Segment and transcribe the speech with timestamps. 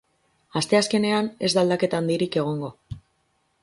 [0.61, 2.77] Asteazkenean, ez da aldaketa handirik egongo.